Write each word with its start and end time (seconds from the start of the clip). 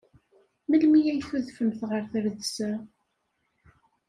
Melmi 0.69 1.01
ay 1.11 1.19
tudfemt 1.29 1.81
ɣer 1.89 2.03
tredsa? 2.11 2.71